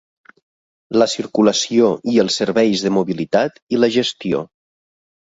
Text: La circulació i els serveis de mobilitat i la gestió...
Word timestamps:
La 1.01 1.07
circulació 1.11 1.91
i 2.15 2.19
els 2.25 2.39
serveis 2.43 2.89
de 2.89 2.95
mobilitat 2.99 3.65
i 3.77 3.83
la 3.85 3.95
gestió... 4.01 4.47